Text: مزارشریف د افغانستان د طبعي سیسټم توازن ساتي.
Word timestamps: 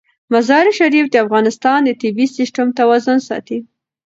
مزارشریف 0.33 1.05
د 1.11 1.15
افغانستان 1.25 1.79
د 1.83 1.89
طبعي 2.01 2.27
سیسټم 2.37 2.67
توازن 2.79 3.17
ساتي. 3.27 3.57